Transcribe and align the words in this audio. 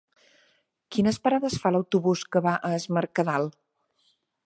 Quines 0.95 1.19
parades 1.27 1.59
fa 1.65 1.73
l'autobús 1.77 2.25
que 2.35 2.45
va 2.49 2.57
a 2.71 2.75
Es 2.81 2.91
Mercadal? 2.99 3.51